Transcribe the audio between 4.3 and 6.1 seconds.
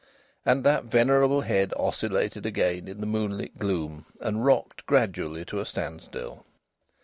rocked gradually to a stand